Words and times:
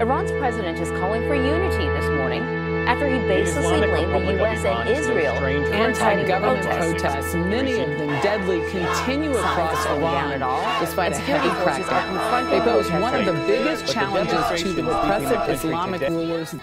Iran's 0.00 0.32
president 0.32 0.80
is 0.80 0.90
calling 0.98 1.22
for 1.28 1.36
unity 1.36 1.86
this 1.86 2.08
morning 2.18 2.42
after 2.88 3.06
he 3.06 3.14
baselessly 3.30 3.88
blamed 3.88 4.12
the 4.12 4.32
U.S. 4.42 4.64
and 4.64 4.88
Israel 4.88 5.36
for 5.36 5.48
inciting 5.48 5.72
Anti-government 5.72 6.66
protests. 6.66 7.00
protests, 7.00 7.34
many 7.34 7.72
of 7.78 7.98
them 7.98 8.08
deadly, 8.20 8.58
continue 8.72 9.32
Signs 9.32 9.46
across 9.46 9.72
of 9.72 9.82
slowing 9.84 10.00
down 10.00 10.14
Iran 10.14 10.32
at 10.32 10.42
all, 10.42 10.80
despite 10.80 11.12
and 11.12 11.22
a 11.22 11.26
heavy 11.26 11.48
crackdown. 11.62 12.50
They 12.50 12.60
pose 12.60 12.90
one 12.90 13.14
of 13.14 13.24
the 13.24 13.32
biggest 13.46 13.82
But 13.82 13.86
the 13.86 13.92
challenges 13.92 14.62
to 14.62 14.72
the 14.72 14.82
demonstrations 14.82 14.84
repressive 14.84 15.54
Islamic 15.64 16.00
together. 16.00 16.16
rulers. 16.16 16.54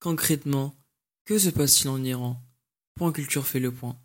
Concrètement, 0.00 0.72
que 1.26 1.38
se 1.38 1.50
passe-t-il 1.50 1.90
en 1.90 2.02
Iran 2.02 2.36
Point 2.94 3.12
Culture 3.12 3.44
fait 3.44 3.60
le 3.60 3.70
point. 3.72 3.96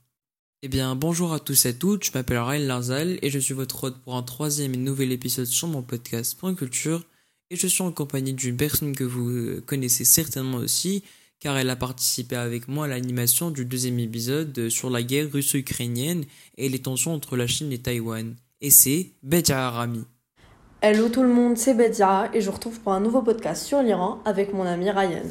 Eh 0.64 0.68
bien, 0.68 0.94
bonjour 0.94 1.34
à 1.34 1.40
tous 1.40 1.66
et 1.66 1.70
à 1.70 1.74
toutes, 1.74 2.06
je 2.06 2.12
m'appelle 2.14 2.38
Raël 2.38 2.68
Larzal 2.68 3.18
et 3.24 3.32
je 3.32 3.40
suis 3.40 3.56
votre 3.56 3.84
hôte 3.84 3.98
pour 4.04 4.16
un 4.16 4.22
troisième 4.22 4.76
et 4.76 4.78
nouvel 4.78 5.12
épisode 5.12 5.48
sur 5.48 5.68
mon 5.68 5.82
podcast 5.82 6.38
Point 6.38 6.54
Culture 6.54 7.04
et 7.50 7.56
je 7.56 7.66
suis 7.66 7.82
en 7.82 7.92
compagnie 7.92 8.34
d'une 8.34 8.58
personne 8.58 8.96
que 8.96 9.04
vous 9.04 9.60
connaissez 9.66 10.06
certainement 10.06 10.60
aussi 10.60 11.04
car 11.40 11.58
elle 11.58 11.72
a 11.72 11.76
participé 11.76 12.36
avec 12.36 12.68
moi 12.68 12.86
à 12.86 12.90
l'animation 12.90 13.50
du 13.50 13.66
deuxième 13.66 13.98
épisode 13.98 14.70
sur 14.70 14.92
la 14.92 15.02
guerre 15.02 15.32
russo-ukrainienne 15.34 16.26
et 16.60 16.70
les 16.70 16.80
tensions 16.80 17.16
entre 17.16 17.38
la 17.38 17.48
Chine 17.48 17.72
et 17.72 17.80
Taïwan. 17.80 18.36
Et 18.62 18.70
c'est 18.70 19.14
Bedia 19.24 19.66
Arami. 19.66 20.06
Hello 20.84 21.10
tout 21.10 21.24
le 21.24 21.34
monde, 21.34 21.58
c'est 21.58 21.74
Bedia 21.74 22.30
et 22.36 22.42
je 22.42 22.46
vous 22.46 22.56
retrouve 22.56 22.80
pour 22.82 22.94
un 22.94 23.00
nouveau 23.00 23.24
podcast 23.24 23.66
sur 23.66 23.82
l'Iran 23.82 24.22
avec 24.26 24.54
mon 24.54 24.68
ami 24.68 24.92
Ryan. 24.92 25.26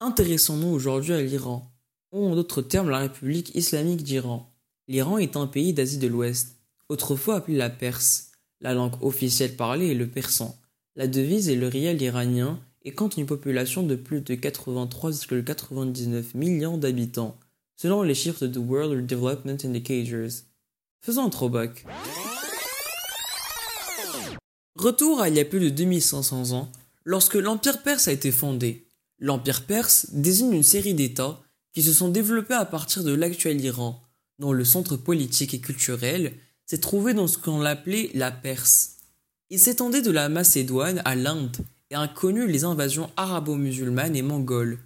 Intéressons-nous 0.00 0.68
aujourd'hui 0.68 1.12
à 1.12 1.20
l'Iran, 1.20 1.73
ou 2.14 2.26
en 2.26 2.36
d'autres 2.36 2.62
termes 2.62 2.88
la 2.88 3.00
République 3.00 3.54
islamique 3.54 4.04
d'Iran. 4.04 4.48
L'Iran 4.86 5.18
est 5.18 5.36
un 5.36 5.46
pays 5.46 5.72
d'Asie 5.72 5.98
de 5.98 6.06
l'Ouest, 6.06 6.56
autrefois 6.88 7.36
appelé 7.36 7.56
la 7.56 7.70
Perse. 7.70 8.30
La 8.60 8.72
langue 8.72 9.02
officielle 9.02 9.56
parlée 9.56 9.90
est 9.90 9.94
le 9.94 10.06
persan. 10.06 10.56
La 10.96 11.08
devise 11.08 11.48
est 11.48 11.56
le 11.56 11.68
riel 11.68 12.00
iranien 12.00 12.60
et 12.82 12.92
compte 12.92 13.16
une 13.16 13.26
population 13.26 13.82
de 13.82 13.96
plus 13.96 14.20
de 14.20 14.34
83,99 14.34 16.24
millions 16.34 16.78
d'habitants, 16.78 17.36
selon 17.76 18.02
les 18.02 18.14
chiffres 18.14 18.46
de 18.46 18.58
World 18.58 19.06
Development 19.06 19.58
Indicators. 19.64 20.44
Faisons 21.02 21.26
un 21.26 21.30
throwback. 21.30 21.84
Retour 24.76 25.20
à 25.20 25.28
il 25.28 25.36
y 25.36 25.40
a 25.40 25.44
plus 25.44 25.60
de 25.60 25.68
2500 25.68 26.52
ans, 26.52 26.70
lorsque 27.04 27.34
l'Empire 27.34 27.82
perse 27.82 28.06
a 28.06 28.12
été 28.12 28.30
fondé. 28.30 28.86
L'Empire 29.18 29.66
perse 29.66 30.10
désigne 30.12 30.52
une 30.52 30.62
série 30.62 30.94
d'États 30.94 31.43
qui 31.74 31.82
se 31.82 31.92
sont 31.92 32.08
développés 32.08 32.54
à 32.54 32.64
partir 32.64 33.04
de 33.04 33.12
l'actuel 33.12 33.60
Iran, 33.60 34.00
dont 34.38 34.52
le 34.52 34.64
centre 34.64 34.96
politique 34.96 35.54
et 35.54 35.60
culturel 35.60 36.32
s'est 36.66 36.78
trouvé 36.78 37.12
dans 37.12 37.26
ce 37.26 37.36
qu'on 37.36 37.62
appelait 37.64 38.10
la 38.14 38.30
Perse. 38.30 38.92
Il 39.50 39.58
s'étendait 39.58 40.00
de 40.00 40.10
la 40.10 40.28
Macédoine 40.28 41.02
à 41.04 41.14
l'Inde 41.14 41.56
et 41.90 41.96
a 41.96 42.08
connu 42.08 42.46
les 42.46 42.64
invasions 42.64 43.10
arabo-musulmanes 43.16 44.16
et 44.16 44.22
mongoles. 44.22 44.78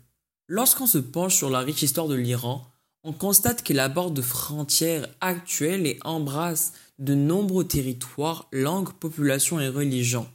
Lorsqu'on 0.48 0.86
se 0.86 0.98
penche 0.98 1.36
sur 1.36 1.50
la 1.50 1.60
riche 1.60 1.82
histoire 1.82 2.08
de 2.08 2.14
l'Iran, 2.14 2.66
on 3.04 3.12
constate 3.12 3.62
qu'il 3.62 3.78
aborde 3.80 4.14
de 4.14 4.22
frontières 4.22 5.06
actuelles 5.20 5.86
et 5.86 5.98
embrasse 6.04 6.72
de 6.98 7.14
nombreux 7.14 7.64
territoires, 7.64 8.48
langues, 8.50 8.92
populations 8.94 9.60
et 9.60 9.68
religions. 9.68 10.26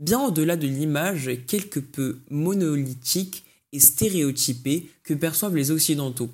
Bien 0.00 0.20
au-delà 0.20 0.56
de 0.56 0.66
l'image 0.66 1.30
quelque 1.46 1.78
peu 1.78 2.18
monolithique 2.30 3.44
et 3.72 3.78
que 5.04 5.14
perçoivent 5.14 5.56
les 5.56 5.70
Occidentaux. 5.70 6.30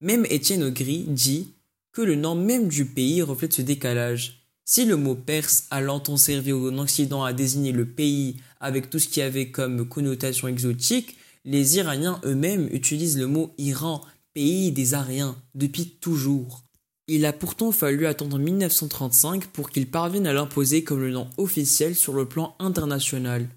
Même 0.00 0.26
Étienne 0.30 0.64
Augry 0.64 1.04
dit 1.08 1.48
que 1.92 2.02
le 2.02 2.16
nom 2.16 2.34
même 2.34 2.68
du 2.68 2.86
pays 2.86 3.22
reflète 3.22 3.52
ce 3.52 3.62
décalage. 3.62 4.42
Si 4.64 4.84
le 4.84 4.96
mot 4.96 5.14
perse 5.14 5.66
a 5.70 5.80
longtemps 5.80 6.16
servi 6.16 6.52
en 6.52 6.78
Occident 6.78 7.24
à 7.24 7.32
désigner 7.32 7.72
le 7.72 7.86
pays 7.86 8.36
avec 8.60 8.90
tout 8.90 8.98
ce 8.98 9.08
qu'il 9.08 9.22
y 9.22 9.26
avait 9.26 9.50
comme 9.50 9.88
connotation 9.88 10.48
exotique, 10.48 11.16
les 11.44 11.76
Iraniens 11.76 12.20
eux-mêmes 12.24 12.68
utilisent 12.72 13.18
le 13.18 13.26
mot 13.26 13.52
Iran, 13.58 14.00
pays 14.32 14.72
des 14.72 14.94
Ariens, 14.94 15.36
depuis 15.54 15.90
toujours. 16.00 16.62
Il 17.08 17.26
a 17.26 17.32
pourtant 17.32 17.72
fallu 17.72 18.06
attendre 18.06 18.38
1935 18.38 19.46
pour 19.48 19.70
qu'ils 19.70 19.90
parviennent 19.90 20.28
à 20.28 20.32
l'imposer 20.32 20.84
comme 20.84 21.00
le 21.00 21.10
nom 21.10 21.28
officiel 21.36 21.96
sur 21.96 22.14
le 22.14 22.26
plan 22.26 22.54
international. 22.60 23.48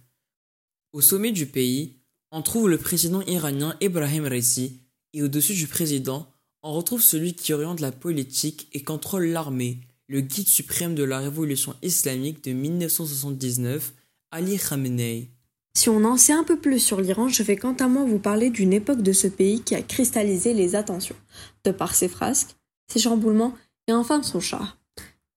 Au 0.93 1.01
sommet 1.01 1.31
du 1.31 1.45
pays, 1.45 1.93
on 2.35 2.41
trouve 2.41 2.67
le 2.67 2.77
président 2.77 3.21
iranien 3.21 3.77
Ebrahim 3.79 4.25
Raisi, 4.25 4.81
et 5.13 5.23
au-dessus 5.23 5.53
du 5.53 5.67
président, 5.67 6.27
on 6.63 6.73
retrouve 6.73 7.01
celui 7.01 7.33
qui 7.33 7.53
oriente 7.53 7.79
la 7.79 7.93
politique 7.93 8.67
et 8.73 8.83
contrôle 8.83 9.27
l'armée, 9.27 9.79
le 10.09 10.19
guide 10.19 10.49
suprême 10.49 10.95
de 10.95 11.05
la 11.05 11.19
révolution 11.19 11.75
islamique 11.81 12.43
de 12.43 12.51
1979, 12.51 13.93
Ali 14.31 14.59
Khamenei. 14.59 15.29
Si 15.77 15.87
on 15.87 16.03
en 16.03 16.17
sait 16.17 16.33
un 16.33 16.43
peu 16.43 16.59
plus 16.59 16.79
sur 16.79 16.99
l'Iran, 16.99 17.29
je 17.29 17.41
vais 17.41 17.55
quant 17.55 17.75
à 17.75 17.87
moi 17.87 18.03
vous 18.03 18.19
parler 18.19 18.49
d'une 18.49 18.73
époque 18.73 19.01
de 19.01 19.13
ce 19.13 19.27
pays 19.27 19.61
qui 19.61 19.73
a 19.73 19.81
cristallisé 19.81 20.53
les 20.53 20.75
attentions, 20.75 21.15
de 21.63 21.71
par 21.71 21.95
ses 21.95 22.09
frasques, 22.09 22.57
ses 22.91 22.99
chamboulements 22.99 23.55
et 23.87 23.93
enfin 23.93 24.21
son 24.23 24.41
char. 24.41 24.77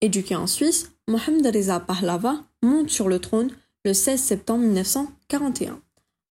Éduqué 0.02 0.36
en 0.36 0.48
Suisse, 0.48 0.94
Mohamed 1.08 1.46
Reza 1.46 1.80
Pahlava 1.80 2.44
monte 2.64 2.90
sur 2.90 3.08
le 3.08 3.20
trône 3.20 3.52
le 3.86 3.94
16 3.94 4.20
septembre 4.20 4.64
1941, 4.64 5.80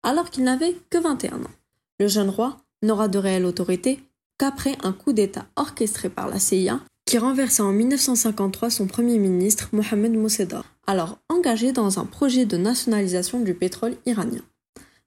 alors 0.06 0.30
qu'il 0.30 0.44
n'avait 0.44 0.76
que 0.88 0.98
21 0.98 1.42
ans. 1.42 1.56
Le 1.98 2.06
jeune 2.06 2.30
roi 2.30 2.58
n'aura 2.82 3.08
de 3.08 3.18
réelle 3.18 3.44
autorité 3.44 3.98
qu'après 4.38 4.76
un 4.84 4.92
coup 4.92 5.12
d'État 5.12 5.46
orchestré 5.56 6.08
par 6.08 6.28
la 6.28 6.38
CIA 6.38 6.80
qui 7.04 7.18
renversa 7.18 7.64
en 7.64 7.72
1953 7.72 8.70
son 8.70 8.86
premier 8.86 9.18
ministre 9.18 9.68
Mohamed 9.72 10.12
Mossadegh, 10.14 10.62
alors 10.86 11.18
engagé 11.28 11.72
dans 11.72 11.98
un 11.98 12.04
projet 12.04 12.46
de 12.46 12.56
nationalisation 12.56 13.40
du 13.40 13.54
pétrole 13.54 13.96
iranien. 14.06 14.42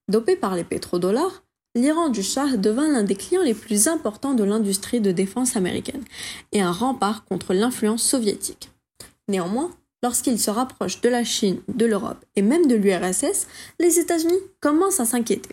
Dopé 0.10 0.36
par 0.36 0.56
les 0.56 0.66
pétrodollars, 0.66 1.44
l'Iran 1.76 2.10
du 2.10 2.22
Shah 2.22 2.58
devint 2.58 2.90
l'un 2.90 3.04
des 3.04 3.16
clients 3.16 3.44
les 3.44 3.54
plus 3.54 3.88
importants 3.88 4.34
de 4.34 4.44
l'industrie 4.44 5.00
de 5.00 5.12
défense 5.12 5.56
américaine 5.56 6.04
et 6.52 6.62
un 6.62 6.72
rempart 6.72 7.24
contre 7.24 7.54
l'influence 7.54 8.04
soviétique. 8.04 8.70
Néanmoins, 9.30 9.72
lorsqu'il 10.04 10.40
se 10.40 10.52
rapproche 10.52 11.02
de 11.02 11.10
la 11.10 11.24
Chine, 11.24 11.62
de 11.68 11.86
l'Europe 11.86 12.24
et 12.36 12.42
même 12.42 12.68
de 12.68 12.76
l'URSS, 12.76 13.48
les 13.80 14.00
États-Unis 14.00 14.40
commencent 14.60 15.00
à 15.00 15.06
s'inquiéter. 15.06 15.50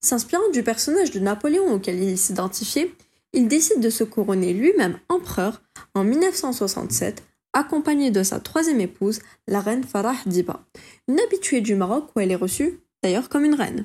S'inspirant 0.00 0.48
du 0.52 0.62
personnage 0.62 1.10
de 1.10 1.20
Napoléon 1.20 1.72
auquel 1.72 2.00
il 2.00 2.18
s'identifiait, 2.18 2.92
il 3.32 3.48
décide 3.48 3.80
de 3.80 3.90
se 3.90 4.04
couronner 4.04 4.52
lui-même 4.52 4.98
empereur 5.08 5.60
en 5.94 6.04
1967, 6.04 7.22
accompagné 7.52 8.10
de 8.10 8.22
sa 8.22 8.40
troisième 8.40 8.80
épouse, 8.80 9.20
la 9.46 9.60
reine 9.60 9.84
Farah 9.84 10.16
Diba, 10.26 10.60
une 11.08 11.20
habituée 11.20 11.60
du 11.60 11.74
Maroc 11.74 12.10
où 12.14 12.20
elle 12.20 12.30
est 12.30 12.36
reçue 12.36 12.80
d'ailleurs 13.02 13.28
comme 13.28 13.44
une 13.44 13.54
reine. 13.54 13.84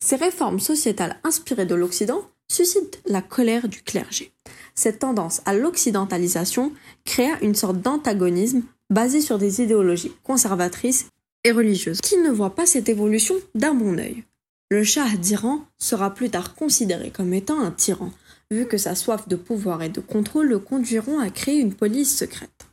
Ces 0.00 0.16
réformes 0.16 0.60
sociétales 0.60 1.18
inspirées 1.22 1.66
de 1.66 1.74
l'Occident 1.74 2.22
suscitent 2.50 3.00
la 3.06 3.22
colère 3.22 3.68
du 3.68 3.82
clergé. 3.82 4.32
Cette 4.74 5.00
tendance 5.00 5.42
à 5.44 5.54
l'occidentalisation 5.54 6.72
créa 7.04 7.38
une 7.40 7.54
sorte 7.54 7.80
d'antagonisme 7.80 8.62
basé 8.92 9.20
sur 9.20 9.38
des 9.38 9.62
idéologies 9.62 10.12
conservatrices 10.22 11.06
et 11.44 11.50
religieuses 11.50 12.00
qui 12.00 12.18
ne 12.18 12.30
voient 12.30 12.54
pas 12.54 12.66
cette 12.66 12.88
évolution 12.88 13.34
d'un 13.54 13.74
bon 13.74 13.98
œil. 13.98 14.24
Le 14.70 14.84
Shah 14.84 15.16
d'Iran 15.16 15.60
sera 15.78 16.14
plus 16.14 16.30
tard 16.30 16.54
considéré 16.54 17.10
comme 17.10 17.34
étant 17.34 17.60
un 17.60 17.70
tyran, 17.70 18.10
vu 18.50 18.66
que 18.66 18.78
sa 18.78 18.94
soif 18.94 19.28
de 19.28 19.36
pouvoir 19.36 19.82
et 19.82 19.88
de 19.88 20.00
contrôle 20.00 20.48
le 20.48 20.58
conduiront 20.58 21.18
à 21.18 21.30
créer 21.30 21.58
une 21.58 21.74
police 21.74 22.16
secrète. 22.16 22.66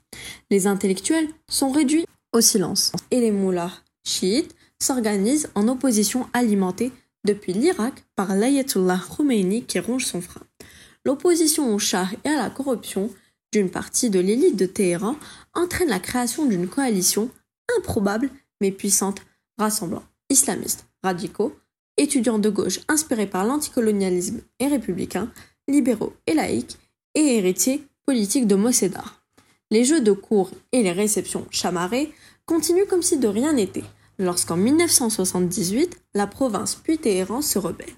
Les 0.49 0.67
intellectuels 0.67 1.27
sont 1.49 1.71
réduits 1.71 2.05
au 2.33 2.41
silence 2.41 2.91
et 3.11 3.19
les 3.19 3.31
moulahs 3.31 3.81
chiites 4.03 4.55
s'organisent 4.79 5.49
en 5.55 5.67
opposition 5.67 6.27
alimentée 6.33 6.91
depuis 7.25 7.53
l'Irak 7.53 8.05
par 8.15 8.35
l'Ayatollah 8.35 9.01
Khomeini 9.15 9.63
qui 9.63 9.79
ronge 9.79 10.05
son 10.05 10.21
frein. 10.21 10.41
L'opposition 11.05 11.73
au 11.73 11.79
Shah 11.79 12.07
et 12.23 12.29
à 12.29 12.37
la 12.37 12.49
corruption 12.49 13.09
d'une 13.51 13.69
partie 13.69 14.09
de 14.09 14.19
l'élite 14.19 14.55
de 14.55 14.65
Téhéran 14.65 15.15
entraîne 15.53 15.89
la 15.89 15.99
création 15.99 16.45
d'une 16.45 16.67
coalition 16.67 17.29
improbable 17.77 18.29
mais 18.61 18.71
puissante 18.71 19.21
rassemblant 19.57 20.03
islamistes 20.29 20.85
radicaux, 21.03 21.55
étudiants 21.97 22.39
de 22.39 22.49
gauche 22.49 22.79
inspirés 22.87 23.27
par 23.27 23.45
l'anticolonialisme 23.45 24.41
et 24.59 24.67
républicain, 24.67 25.31
libéraux 25.67 26.13
et 26.27 26.33
laïcs, 26.33 26.77
et 27.15 27.37
héritiers 27.37 27.83
politiques 28.05 28.47
de 28.47 28.55
Mossadegh. 28.55 29.01
Les 29.71 29.83
jeux 29.83 30.01
de 30.01 30.11
cours 30.11 30.51
et 30.71 30.83
les 30.83 30.91
réceptions 30.91 31.45
chamarrées 31.51 32.13
continuent 32.45 32.87
comme 32.87 33.01
si 33.01 33.17
de 33.17 33.27
rien 33.27 33.53
n'était, 33.53 33.83
lorsqu'en 34.17 34.57
1978, 34.57 35.97
la 36.13 36.27
province 36.27 36.75
puis 36.75 36.97
Téhéran 36.97 37.41
se 37.41 37.59
rebelle. 37.59 37.93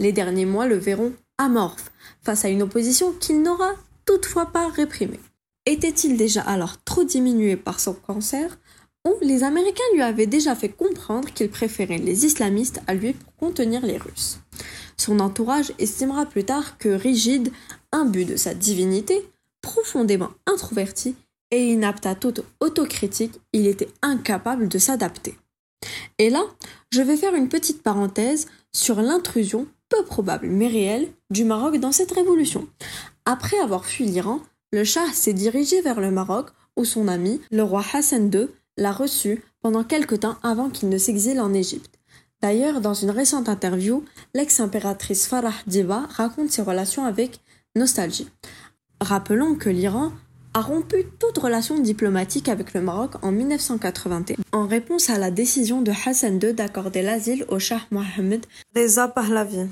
Les 0.00 0.12
derniers 0.12 0.46
mois 0.46 0.66
le 0.66 0.76
verront 0.76 1.12
amorphe, 1.38 1.92
face 2.22 2.44
à 2.44 2.48
une 2.48 2.62
opposition 2.62 3.12
qu'il 3.12 3.42
n'aura 3.42 3.74
toutefois 4.04 4.46
pas 4.46 4.68
réprimée. 4.68 5.20
Était-il 5.66 6.16
déjà 6.16 6.42
alors 6.42 6.82
trop 6.84 7.04
diminué 7.04 7.56
par 7.56 7.80
son 7.80 7.94
cancer 7.94 8.58
ou 9.06 9.14
les 9.20 9.42
Américains 9.42 9.82
lui 9.92 10.02
avaient 10.02 10.26
déjà 10.26 10.54
fait 10.54 10.68
comprendre 10.68 11.30
qu'ils 11.32 11.50
préféraient 11.50 11.98
les 11.98 12.24
islamistes 12.24 12.80
à 12.86 12.94
lui 12.94 13.12
pour 13.12 13.34
contenir 13.36 13.84
les 13.84 13.98
Russes 13.98 14.40
Son 14.96 15.20
entourage 15.20 15.72
estimera 15.78 16.26
plus 16.26 16.44
tard 16.44 16.78
que 16.78 16.88
rigide, 16.88 17.52
imbu 17.92 18.24
de 18.24 18.36
sa 18.36 18.54
divinité, 18.54 19.28
profondément 19.60 20.30
introverti 20.46 21.16
et 21.50 21.72
inapte 21.72 22.06
à 22.06 22.14
toute 22.14 22.42
autocritique, 22.60 23.40
il 23.52 23.66
était 23.66 23.88
incapable 24.02 24.68
de 24.68 24.78
s'adapter. 24.78 25.36
Et 26.18 26.30
là, 26.30 26.42
je 26.90 27.02
vais 27.02 27.16
faire 27.16 27.34
une 27.34 27.48
petite 27.48 27.82
parenthèse 27.82 28.46
sur 28.72 29.00
l'intrusion 29.00 29.66
peu 29.88 30.04
probable 30.04 30.46
mais 30.48 30.68
réelle 30.68 31.08
du 31.30 31.44
Maroc 31.44 31.78
dans 31.78 31.92
cette 31.92 32.12
révolution. 32.12 32.66
Après 33.26 33.58
avoir 33.58 33.86
fui 33.86 34.04
l'Iran, 34.04 34.40
le 34.72 34.84
Shah 34.84 35.12
s'est 35.12 35.32
dirigé 35.32 35.80
vers 35.80 36.00
le 36.00 36.10
Maroc 36.10 36.50
où 36.76 36.84
son 36.84 37.08
ami, 37.08 37.40
le 37.50 37.62
roi 37.62 37.82
Hassan 37.92 38.30
II, 38.32 38.48
l'a 38.76 38.92
reçu 38.92 39.42
pendant 39.62 39.84
quelque 39.84 40.14
temps 40.14 40.36
avant 40.42 40.68
qu'il 40.68 40.88
ne 40.88 40.98
s'exile 40.98 41.40
en 41.40 41.54
Égypte. 41.54 41.98
D'ailleurs, 42.42 42.82
dans 42.82 42.92
une 42.92 43.10
récente 43.10 43.48
interview, 43.48 44.04
l'ex-impératrice 44.34 45.26
Farah 45.26 45.54
Diba 45.66 46.02
raconte 46.10 46.50
ses 46.50 46.60
relations 46.60 47.06
avec 47.06 47.40
nostalgie. 47.76 48.28
Rappelons 49.00 49.54
que 49.54 49.70
l'Iran 49.70 50.12
a 50.52 50.60
rompu 50.60 51.06
toute 51.18 51.38
relation 51.38 51.78
diplomatique 51.78 52.48
avec 52.48 52.74
le 52.74 52.82
Maroc 52.82 53.14
en 53.22 53.32
1981 53.32 54.36
en 54.52 54.66
réponse 54.66 55.08
à 55.08 55.18
la 55.18 55.30
décision 55.30 55.80
de 55.80 55.92
Hassan 56.06 56.38
II 56.42 56.52
d'accorder 56.52 57.00
l'asile 57.00 57.46
au 57.48 57.58
Shah 57.58 57.80
Mohammed 57.90 58.44
Reza 58.76 59.08
Pahlavi. 59.08 59.66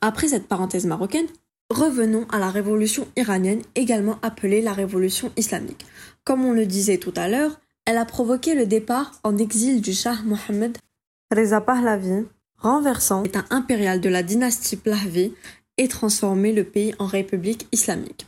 Après 0.00 0.28
cette 0.28 0.48
parenthèse 0.48 0.86
marocaine, 0.86 1.26
revenons 1.70 2.26
à 2.30 2.38
la 2.38 2.50
révolution 2.50 3.06
iranienne, 3.16 3.62
également 3.74 4.18
appelée 4.22 4.62
la 4.62 4.72
révolution 4.72 5.32
islamique. 5.36 5.84
Comme 6.24 6.44
on 6.44 6.52
le 6.52 6.66
disait 6.66 6.98
tout 6.98 7.12
à 7.16 7.28
l'heure, 7.28 7.60
elle 7.86 7.98
a 7.98 8.04
provoqué 8.04 8.54
le 8.54 8.66
départ 8.66 9.12
en 9.24 9.36
exil 9.36 9.80
du 9.80 9.92
Shah 9.92 10.16
Mohammed 10.24 10.78
Reza 11.34 11.60
Pahlavi, 11.60 12.24
renversant 12.58 13.22
l'État 13.22 13.44
impérial 13.50 14.00
de 14.00 14.08
la 14.08 14.22
dynastie 14.22 14.76
Pahlavi 14.76 15.32
et 15.76 15.88
transformé 15.88 16.52
le 16.52 16.64
pays 16.64 16.94
en 16.98 17.06
république 17.06 17.66
islamique. 17.72 18.26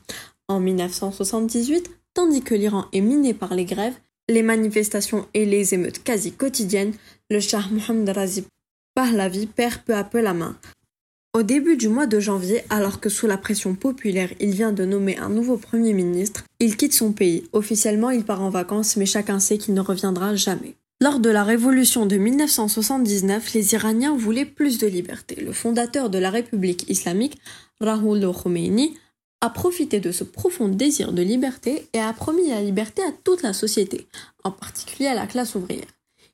En 0.48 0.60
1978, 0.60 1.90
tandis 2.14 2.42
que 2.42 2.54
l'Iran 2.54 2.86
est 2.92 3.00
miné 3.00 3.34
par 3.34 3.54
les 3.54 3.64
grèves, 3.64 3.96
les 4.28 4.42
manifestations 4.42 5.26
et 5.34 5.46
les 5.46 5.74
émeutes 5.74 6.02
quasi 6.02 6.32
quotidiennes, 6.32 6.94
le 7.30 7.40
Shah 7.40 7.62
Mohammed 7.70 8.08
Razi 8.10 8.44
Pahlavi 8.94 9.46
perd 9.46 9.82
peu 9.82 9.94
à 9.94 10.04
peu 10.04 10.20
la 10.20 10.34
main. 10.34 10.56
Au 11.36 11.42
début 11.42 11.76
du 11.76 11.90
mois 11.90 12.06
de 12.06 12.18
janvier, 12.18 12.62
alors 12.70 12.98
que 12.98 13.10
sous 13.10 13.26
la 13.26 13.36
pression 13.36 13.74
populaire 13.74 14.30
il 14.40 14.52
vient 14.52 14.72
de 14.72 14.86
nommer 14.86 15.18
un 15.18 15.28
nouveau 15.28 15.58
Premier 15.58 15.92
ministre, 15.92 16.44
il 16.60 16.78
quitte 16.78 16.94
son 16.94 17.12
pays. 17.12 17.44
Officiellement 17.52 18.08
il 18.08 18.24
part 18.24 18.40
en 18.40 18.48
vacances 18.48 18.96
mais 18.96 19.04
chacun 19.04 19.38
sait 19.38 19.58
qu'il 19.58 19.74
ne 19.74 19.82
reviendra 19.82 20.34
jamais. 20.34 20.76
Lors 21.02 21.20
de 21.20 21.28
la 21.28 21.44
révolution 21.44 22.06
de 22.06 22.16
1979, 22.16 23.52
les 23.52 23.74
Iraniens 23.74 24.16
voulaient 24.16 24.46
plus 24.46 24.78
de 24.78 24.86
liberté. 24.86 25.34
Le 25.34 25.52
fondateur 25.52 26.08
de 26.08 26.16
la 26.16 26.30
République 26.30 26.88
islamique, 26.88 27.38
Rahul 27.82 28.26
Khomeini, 28.32 28.96
a 29.42 29.50
profité 29.50 30.00
de 30.00 30.12
ce 30.12 30.24
profond 30.24 30.68
désir 30.68 31.12
de 31.12 31.20
liberté 31.20 31.86
et 31.92 32.00
a 32.00 32.14
promis 32.14 32.48
la 32.48 32.62
liberté 32.62 33.02
à 33.02 33.12
toute 33.24 33.42
la 33.42 33.52
société, 33.52 34.06
en 34.42 34.52
particulier 34.52 35.08
à 35.08 35.14
la 35.14 35.26
classe 35.26 35.54
ouvrière. 35.54 35.84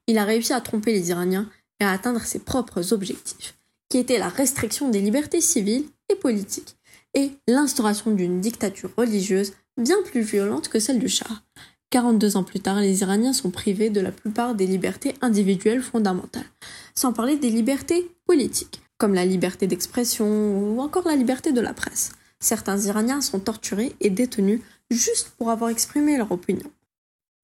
Il 0.07 0.17
a 0.17 0.25
réussi 0.25 0.53
à 0.53 0.61
tromper 0.61 0.93
les 0.93 1.11
Iraniens 1.11 1.51
et 1.81 1.85
à 1.85 1.91
atteindre 1.91 2.23
ses 2.23 2.39
propres 2.39 2.93
objectifs, 2.93 3.57
qui 3.93 3.99
étaient 3.99 4.19
la 4.19 4.31
restriction 4.31 4.89
des 4.89 5.03
libertés 5.03 5.43
civiles 5.43 5.85
et 6.09 6.17
politiques, 6.17 6.77
et 7.13 7.33
l'instauration 7.47 8.11
d'une 8.11 8.41
dictature 8.41 8.89
religieuse 8.97 9.53
bien 9.77 9.99
plus 10.03 10.23
violente 10.23 10.71
que 10.71 10.81
celle 10.81 10.99
du 10.99 11.09
Shah. 11.09 11.43
42 11.91 12.39
ans 12.39 12.43
plus 12.43 12.61
tard, 12.61 12.81
les 12.81 13.03
Iraniens 13.03 13.35
sont 13.35 13.51
privés 13.51 13.91
de 13.91 14.01
la 14.01 14.11
plupart 14.11 14.55
des 14.55 14.67
libertés 14.67 15.15
individuelles 15.21 15.83
fondamentales, 15.83 16.51
sans 16.95 17.13
parler 17.13 17.37
des 17.37 17.51
libertés 17.51 18.11
politiques, 18.25 18.81
comme 18.97 19.13
la 19.13 19.27
liberté 19.27 19.67
d'expression 19.67 20.27
ou 20.27 20.81
encore 20.81 21.07
la 21.07 21.15
liberté 21.15 21.53
de 21.53 21.61
la 21.61 21.75
presse 21.75 22.13
certains 22.43 22.79
Iraniens 22.79 23.21
sont 23.21 23.41
torturés 23.41 23.95
et 24.01 24.11
détenus 24.11 24.61
juste 24.91 25.33
pour 25.39 25.51
avoir 25.51 25.71
exprimé 25.71 26.19
leur 26.19 26.33
opinion. 26.33 26.71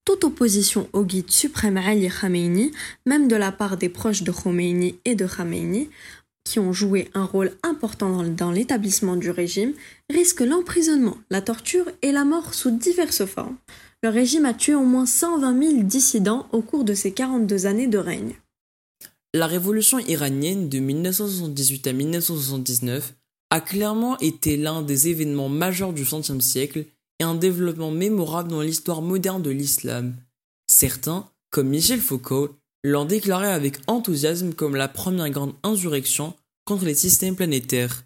Toute 0.05 0.25
opposition 0.25 0.89
au 0.93 1.05
guide 1.05 1.31
suprême 1.31 1.77
Ali 1.77 2.09
Khamenei, 2.09 2.73
même 3.07 3.29
de 3.29 3.37
la 3.37 3.53
part 3.53 3.77
des 3.77 3.89
proches 3.89 4.23
de 4.23 4.33
Khomeini 4.33 4.99
et 5.05 5.15
de 5.15 5.27
Khamenei, 5.27 5.91
qui 6.49 6.59
ont 6.59 6.73
joué 6.73 7.11
un 7.15 7.25
rôle 7.25 7.53
important 7.63 8.23
dans 8.25 8.51
l'établissement 8.51 9.17
du 9.17 9.31
régime, 9.31 9.75
risque 10.11 10.41
l'emprisonnement, 10.41 11.19
la 11.31 11.43
torture 11.43 11.85
et 12.01 12.11
la 12.11 12.25
mort 12.25 12.55
sous 12.55 12.71
diverses 12.71 13.27
formes. 13.27 13.57
Le 14.03 14.09
régime 14.09 14.47
a 14.47 14.55
tué 14.55 14.75
au 14.75 14.85
moins 14.85 15.07
120 15.07 15.63
000 15.63 15.83
dissidents 15.83 16.47
au 16.53 16.63
cours 16.63 16.85
de 16.85 16.95
ses 16.95 17.13
42 17.13 17.67
années 17.67 17.87
de 17.87 17.99
règne. 17.99 18.35
La 19.35 19.47
révolution 19.47 19.99
iranienne 19.99 20.71
de 20.71 20.79
1978 20.79 21.87
à 21.87 21.93
1979 21.93 23.15
a 23.51 23.61
clairement 23.61 24.17
été 24.19 24.57
l'un 24.57 24.81
des 24.83 25.09
événements 25.09 25.51
majeurs 25.51 25.93
du 25.93 26.05
XXe 26.05 26.41
siècle 26.41 26.87
et 27.21 27.25
un 27.25 27.35
développement 27.35 27.91
mémorable 27.91 28.51
dans 28.51 28.63
l'histoire 28.63 29.03
moderne 29.03 29.43
de 29.43 29.51
l'islam. 29.51 30.17
Certains, 30.67 31.29
comme 31.51 31.69
Michel 31.69 32.01
Foucault, 32.01 32.57
l'ont 32.91 33.05
déclaré 33.05 33.49
avec 33.49 33.79
enthousiasme 33.87 34.53
comme 34.53 34.77
la 34.77 34.89
première 34.89 35.31
grande 35.31 35.55
insurrection 35.63 36.35
contre 36.65 36.85
les 36.85 36.95
systèmes 36.95 37.37
planétaires. 37.37 38.05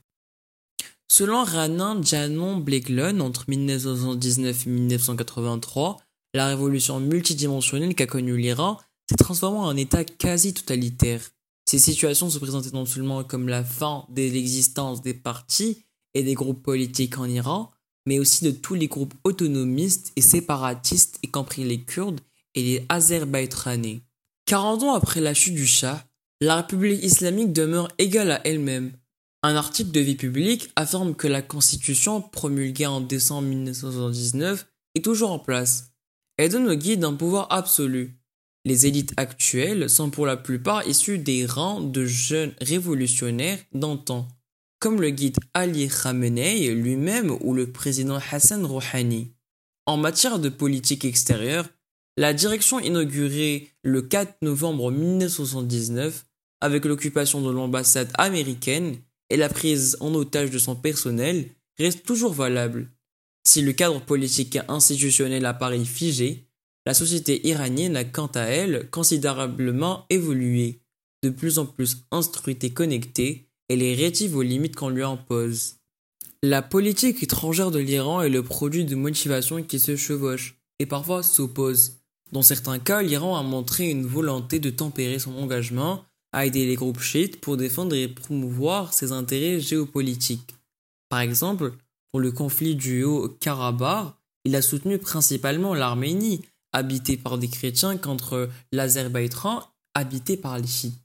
Selon 1.11 1.44
Ranin 1.44 2.00
Janon 2.02 2.56
Bleglon, 2.56 3.20
entre 3.20 3.44
1979 3.49 4.67
et 4.67 4.70
1983, 4.70 5.99
la 6.34 6.46
révolution 6.46 7.00
multidimensionnelle 7.00 7.94
qu'a 7.94 8.06
connue 8.06 8.37
l'Iran 8.37 8.79
s'est 9.08 9.17
transformée 9.17 9.58
en 9.58 9.76
État 9.76 10.05
quasi 10.05 10.55
totalitaire. 10.55 11.20
Ces 11.69 11.79
situations 11.79 12.31
se 12.31 12.38
présentaient 12.38 12.73
non 12.73 12.87
seulement 12.87 13.25
comme 13.25 13.49
la 13.49 13.62
fin 13.62 14.06
de 14.08 14.23
l'existence 14.23 15.02
des 15.02 15.14
partis 15.14 15.84
et 16.14 16.23
des 16.23 16.34
groupes 16.34 16.62
politiques 16.62 17.19
en 17.19 17.26
Iran, 17.26 17.70
mais 18.06 18.19
aussi 18.19 18.44
de 18.44 18.50
tous 18.50 18.75
les 18.75 18.88
groupes 18.88 19.14
autonomistes 19.25 20.12
et 20.17 20.23
séparatistes, 20.23 21.19
y 21.23 21.29
compris 21.29 21.64
les 21.64 21.81
Kurdes 21.82 22.20
et 22.55 22.62
les 22.62 22.87
Azerbaïdjanais. 22.88 24.00
40 24.47 24.83
ans 24.83 24.94
après 24.94 25.21
la 25.21 25.35
chute 25.35 25.55
du 25.55 25.67
Shah, 25.67 26.05
la 26.41 26.56
République 26.56 27.03
islamique 27.05 27.53
demeure 27.53 27.89
égale 27.99 28.33
à 28.33 28.41
elle-même. 28.47 28.93
Un 29.44 29.56
article 29.56 29.91
de 29.91 30.00
vie 30.00 30.17
publique 30.17 30.71
affirme 30.77 31.15
que 31.15 31.29
la 31.29 31.43
constitution 31.43 32.21
promulguée 32.21 32.87
en 32.87 33.00
décembre 33.00 33.49
1979 33.49 34.67
est 34.94 35.05
toujours 35.05 35.33
en 35.33 35.39
place. 35.39 35.93
Elle 36.37 36.50
donne 36.50 36.69
au 36.69 36.75
guide 36.75 37.05
un 37.05 37.15
pouvoir 37.15 37.47
absolu. 37.50 38.19
Les 38.65 38.87
élites 38.87 39.12
actuelles 39.17 39.91
sont 39.91 40.11
pour 40.11 40.27
la 40.27 40.37
plupart 40.37 40.87
issues 40.87 41.19
des 41.19 41.47
rangs 41.47 41.81
de 41.81 42.05
jeunes 42.05 42.55
révolutionnaires 42.61 43.59
d'antan, 43.73 44.29
comme 44.79 45.00
le 45.00 45.11
guide 45.11 45.39
Ali 45.55 45.89
Khamenei 45.89 46.73
lui-même 46.75 47.37
ou 47.41 47.55
le 47.55 47.73
président 47.73 48.19
Hassan 48.31 48.65
Rouhani. 48.65 49.33
En 49.87 49.97
matière 49.97 50.39
de 50.39 50.49
politique 50.49 51.05
extérieure, 51.05 51.69
la 52.17 52.35
direction 52.35 52.79
inaugurée 52.79 53.70
le 53.82 54.03
4 54.03 54.43
novembre 54.43 54.91
1979 54.91 56.27
avec 56.60 56.84
l'occupation 56.84 57.41
de 57.41 57.51
l'ambassade 57.51 58.13
américaine 58.19 58.96
et 59.31 59.37
la 59.37 59.48
prise 59.48 59.96
en 60.01 60.15
otage 60.15 60.51
de 60.51 60.58
son 60.58 60.77
personnel 60.77 61.48
reste 61.79 62.05
toujours 62.05 62.32
valable. 62.32 62.91
Si 63.46 63.63
le 63.63 63.72
cadre 63.72 64.01
politique 64.01 64.56
et 64.56 64.63
institutionnel 64.69 65.46
apparaît 65.46 65.84
figé, 65.84 66.46
la 66.87 66.94
société 66.94 67.46
iranienne 67.46 67.96
a 67.96 68.05
quant 68.05 68.31
à 68.34 68.43
elle 68.43 68.91
considérablement 68.91 70.05
évolué, 70.10 70.81
de 71.22 71.31
plus 71.31 71.58
en 71.58 71.67
plus 71.67 72.05
instruite 72.10 72.63
et 72.65 72.72
connectée, 72.72 73.48
elle 73.69 73.82
est 73.82 73.94
rétive 73.94 74.37
aux 74.37 74.43
limites 74.43 74.77
qu'on 74.77 74.91
lui 74.91 75.03
impose. 75.03 75.77
La 76.43 76.60
politique 76.60 77.22
étrangère 77.22 77.70
de 77.70 77.79
l'Iran 77.79 78.20
est 78.20 78.29
le 78.29 78.43
produit 78.43 78.84
de 78.84 78.96
motivations 78.96 79.63
qui 79.63 79.79
se 79.79 79.96
chevauchent 79.96 80.56
et 80.79 80.87
parfois 80.87 81.22
s'opposent. 81.22 82.02
Dans 82.32 82.43
certains 82.43 82.79
cas, 82.79 83.03
l'Iran 83.03 83.36
a 83.36 83.43
montré 83.43 83.91
une 83.91 84.06
volonté 84.06 84.58
de 84.58 84.70
tempérer 84.70 85.19
son 85.19 85.36
engagement 85.36 86.05
à 86.32 86.46
aider 86.46 86.67
les 86.67 86.77
groupes 86.77 87.01
chiites 87.01 87.41
pour 87.41 87.58
défendre 87.58 87.94
et 87.94 88.08
promouvoir 88.08 88.94
ses 88.94 89.12
intérêts 89.12 89.60
géopolitiques. 89.60 90.55
Par 91.10 91.20
exemple, 91.20 91.74
pour 92.10 92.20
le 92.20 92.32
conflit 92.32 92.74
du 92.74 93.05
Haut-Karabakh, 93.05 94.15
il 94.44 94.56
a 94.56 94.62
soutenu 94.62 94.98
principalement 94.98 95.74
l'Arménie 95.74 96.43
habité 96.72 97.19
par 97.19 97.36
des 97.36 97.48
chrétiens 97.48 97.98
contre 97.98 98.48
l'Azerbaïdjan 98.72 99.62
habité 99.94 100.39
par 100.39 100.58
les 100.58 100.67
chiites. 100.67 100.98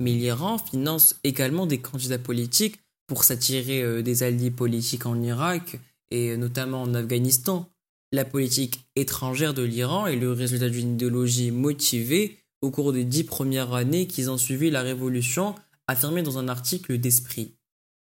Mais 0.00 0.12
l'Iran 0.12 0.56
finance 0.58 1.16
également 1.24 1.66
des 1.66 1.80
candidats 1.80 2.18
politiques 2.18 2.78
pour 3.08 3.24
s'attirer 3.24 3.82
euh, 3.82 4.02
des 4.02 4.22
alliés 4.22 4.52
politiques 4.52 5.04
en 5.04 5.20
Irak 5.20 5.80
et 6.12 6.36
notamment 6.36 6.82
en 6.82 6.94
Afghanistan. 6.94 7.68
La 8.12 8.24
politique 8.24 8.86
étrangère 8.96 9.54
de 9.54 9.62
l'Iran 9.62 10.08
est 10.08 10.16
le 10.16 10.32
résultat 10.32 10.68
d'une 10.68 10.94
idéologie 10.94 11.52
motivée 11.52 12.38
au 12.60 12.72
cours 12.72 12.92
des 12.92 13.04
dix 13.04 13.22
premières 13.22 13.72
années 13.72 14.08
qui 14.08 14.26
ont 14.28 14.36
suivi 14.36 14.68
la 14.68 14.82
révolution, 14.82 15.54
affirmée 15.86 16.22
dans 16.22 16.36
un 16.36 16.48
article 16.48 16.98
d'Esprit. 16.98 17.54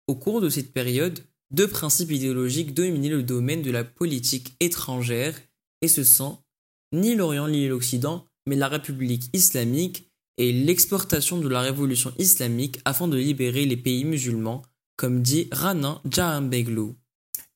Au 0.09 0.17
cours 0.17 0.41
de 0.41 0.49
cette 0.49 0.73
période, 0.73 1.21
deux 1.53 1.69
principes 1.69 2.11
idéologiques 2.11 2.75
dominaient 2.75 3.11
le 3.11 3.23
domaine 3.23 3.63
de 3.63 3.71
la 3.71 3.85
politique 3.85 4.57
étrangère, 4.59 5.41
et 5.83 5.89
ce 5.89 6.03
sont 6.03 6.39
ni 6.93 7.15
l'Orient 7.15 7.49
ni 7.49 7.69
l'Occident, 7.69 8.27
mais 8.47 8.57
la 8.57 8.69
République 8.69 9.31
islamique 9.33 10.09
et 10.37 10.53
l'exportation 10.53 11.39
de 11.39 11.49
la 11.49 11.61
révolution 11.61 12.13
islamique 12.19 12.81
afin 12.85 13.07
de 13.07 13.17
libérer 13.17 13.67
les 13.67 13.77
pays 13.77 14.05
musulmans, 14.05 14.63
comme 14.97 15.23
dit 15.23 15.49
Rana 15.53 16.01
Jahanbeglou. 16.11 16.97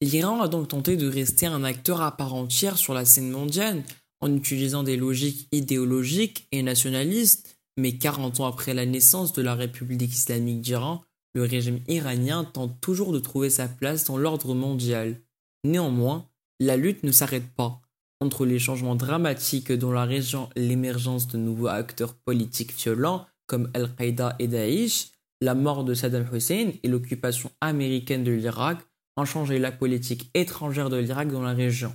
L'Iran 0.02 0.42
a 0.42 0.48
donc 0.48 0.68
tenté 0.68 0.98
de 0.98 1.08
rester 1.08 1.46
un 1.46 1.64
acteur 1.64 2.02
à 2.02 2.14
part 2.14 2.34
entière 2.34 2.76
sur 2.76 2.92
la 2.92 3.06
scène 3.06 3.30
mondiale 3.30 3.82
en 4.20 4.34
utilisant 4.34 4.82
des 4.82 4.96
logiques 4.96 5.48
idéologiques 5.52 6.46
et 6.52 6.62
nationalistes, 6.62 7.58
mais 7.78 7.96
40 7.96 8.40
ans 8.40 8.46
après 8.46 8.74
la 8.74 8.84
naissance 8.84 9.32
de 9.32 9.40
la 9.40 9.54
République 9.54 10.12
islamique 10.12 10.60
d'Iran, 10.60 11.02
le 11.34 11.44
régime 11.44 11.80
iranien 11.88 12.44
tente 12.44 12.78
toujours 12.80 13.12
de 13.12 13.18
trouver 13.18 13.48
sa 13.48 13.68
place 13.68 14.04
dans 14.04 14.18
l'ordre 14.18 14.54
mondial. 14.54 15.20
Néanmoins, 15.64 16.28
la 16.60 16.76
lutte 16.76 17.02
ne 17.02 17.12
s'arrête 17.12 17.48
pas. 17.54 17.80
Entre 18.20 18.46
les 18.46 18.58
changements 18.58 18.96
dramatiques 18.96 19.72
dans 19.72 19.92
la 19.92 20.04
région 20.04 20.48
l'émergence 20.56 21.26
de 21.28 21.38
nouveaux 21.38 21.68
acteurs 21.68 22.14
politiques 22.14 22.74
violents 22.74 23.26
comme 23.46 23.70
Al-Qaïda 23.74 24.36
et 24.38 24.48
Daesh, 24.48 25.08
la 25.42 25.54
mort 25.54 25.84
de 25.84 25.94
Saddam 25.94 26.26
Hussein 26.32 26.72
et 26.82 26.88
l'occupation 26.88 27.50
américaine 27.60 28.24
de 28.24 28.32
l'Irak 28.32 28.78
ont 29.16 29.25
changé 29.25 29.58
la 29.58 29.73
politique 29.73 30.30
étrangère 30.35 30.90
de 30.90 30.96
l'Irak 30.96 31.30
dans 31.30 31.42
la 31.42 31.52
région. 31.52 31.94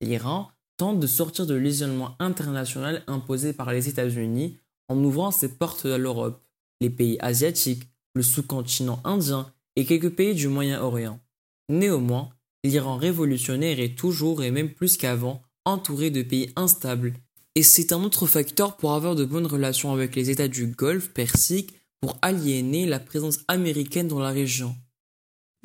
L'Iran 0.00 0.50
tente 0.76 1.00
de 1.00 1.06
sortir 1.06 1.46
de 1.46 1.54
l'isolement 1.54 2.16
international 2.18 3.02
imposé 3.06 3.52
par 3.52 3.72
les 3.72 3.88
États-Unis 3.88 4.58
en 4.88 5.02
ouvrant 5.02 5.30
ses 5.30 5.56
portes 5.56 5.86
à 5.86 5.98
l'Europe, 5.98 6.42
les 6.80 6.90
pays 6.90 7.18
asiatiques, 7.20 7.88
le 8.14 8.22
sous-continent 8.22 9.00
indien 9.04 9.52
et 9.76 9.84
quelques 9.84 10.14
pays 10.14 10.34
du 10.34 10.48
Moyen-Orient. 10.48 11.20
Néanmoins, 11.68 12.30
l'Iran 12.64 12.96
révolutionnaire 12.96 13.80
est 13.80 13.96
toujours 13.96 14.42
et 14.42 14.50
même 14.50 14.70
plus 14.70 14.96
qu'avant 14.96 15.42
entouré 15.64 16.10
de 16.10 16.22
pays 16.22 16.52
instables, 16.56 17.14
et 17.54 17.62
c'est 17.62 17.92
un 17.92 18.02
autre 18.04 18.26
facteur 18.26 18.76
pour 18.76 18.92
avoir 18.92 19.14
de 19.14 19.24
bonnes 19.24 19.46
relations 19.46 19.92
avec 19.92 20.14
les 20.14 20.30
États 20.30 20.46
du 20.46 20.66
Golfe 20.66 21.08
Persique 21.10 21.74
pour 22.00 22.18
aliéner 22.20 22.86
la 22.86 23.00
présence 23.00 23.40
américaine 23.48 24.08
dans 24.08 24.18
la 24.18 24.30
région. 24.30 24.76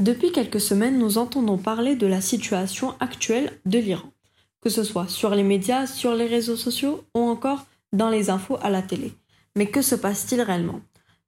Depuis 0.02 0.32
quelques 0.32 0.60
semaines, 0.60 0.98
nous 0.98 1.20
entendons 1.20 1.60
parler 1.60 1.96
de 1.96 2.08
la 2.08 2.22
situation 2.22 2.96
actuelle 3.00 3.60
de 3.68 3.78
l'Iran, 3.78 4.10
que 4.60 4.72
ce 4.72 4.84
soit 4.84 5.08
sur 5.08 5.36
les 5.36 5.44
médias, 5.44 5.86
sur 5.86 6.16
les 6.16 6.26
réseaux 6.26 6.56
sociaux 6.56 7.04
ou 7.14 7.20
encore 7.20 7.68
dans 7.94 8.10
les 8.10 8.32
infos 8.32 8.58
à 8.64 8.72
la 8.72 8.82
télé. 8.82 9.14
Mais 9.56 9.68
que 9.68 9.84
se 9.84 9.94
passe-t-il 9.94 10.42
réellement? 10.42 10.82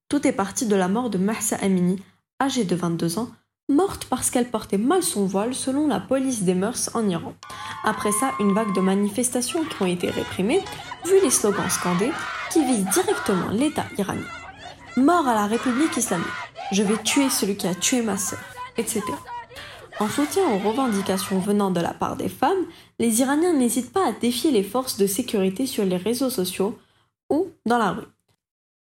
Tout 0.10 0.28
est 0.28 0.32
parti 0.32 0.66
de 0.66 0.76
la 0.76 0.88
mort 0.88 1.12
de 1.12 1.20
Mahsa 1.20 1.56
Amini, 1.58 2.02
âgée 2.42 2.64
de 2.64 2.76
22 2.76 3.20
ans, 3.20 3.30
morte 3.70 4.06
parce 4.06 4.32
qu'elle 4.32 4.50
portait 4.50 4.80
mal 4.80 5.04
son 5.04 5.28
voile 5.28 5.54
selon 5.54 5.88
la 5.88 6.00
police 6.00 6.42
des 6.42 6.56
mœurs 6.56 6.90
en 6.96 7.08
Iran. 7.08 7.36
Après 7.84 8.12
ça, 8.12 8.32
une 8.40 8.56
vague 8.56 8.74
de 8.74 8.82
manifestations 8.82 9.64
qui 9.66 9.84
ont 9.84 9.86
été 9.86 10.10
réprimées, 10.10 10.64
vu 11.06 11.22
les 11.22 11.30
slogans 11.30 11.70
scandés, 11.70 12.12
qui 12.52 12.66
visent 12.66 12.90
directement 12.92 13.50
l'État 13.52 13.86
iranien. 14.00 14.26
Mort 14.98 15.28
à 15.28 15.36
la 15.36 15.46
République 15.46 15.96
islamique, 15.96 16.26
je 16.72 16.82
vais 16.82 16.98
tuer 17.04 17.30
celui 17.30 17.56
qui 17.56 17.68
a 17.68 17.76
tué 17.76 18.02
ma 18.02 18.18
sœur, 18.18 18.40
En 20.00 20.10
soutien 20.10 20.44
aux 20.50 20.58
revendications 20.58 21.40
venant 21.40 21.70
de 21.70 21.80
la 21.80 21.94
part 21.94 22.18
des 22.18 22.30
femmes, 22.30 22.66
les 23.00 23.22
Iraniens 23.22 23.54
n'hésitent 23.54 23.94
pas 23.94 24.08
à 24.08 24.12
défier 24.12 24.52
les 24.52 24.64
forces 24.64 24.98
de 24.98 25.06
sécurité 25.06 25.66
sur 25.66 25.86
les 25.86 25.98
réseaux 25.98 26.30
sociaux 26.30 26.78
ou 27.30 27.50
dans 27.66 27.78
la 27.78 27.92
rue. 27.92 28.08